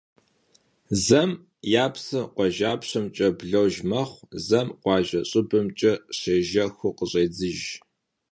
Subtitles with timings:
[1.05, 1.29] Зэм
[1.83, 7.59] я псыр къуажапщэмкӀэ блэж мэхъу, зэм къуажэ щӀыбымкӀэ щежэхыу къыщӀедзыж.